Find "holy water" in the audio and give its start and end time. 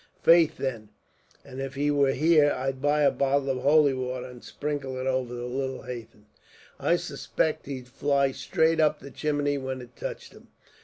3.59-4.25